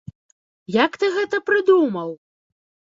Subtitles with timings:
[0.77, 2.09] Як ты гэта прыдумаў?